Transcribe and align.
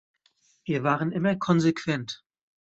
Wir 0.65 0.81
waren 0.81 1.11
immer 1.11 1.35
konsequent. 1.35 2.23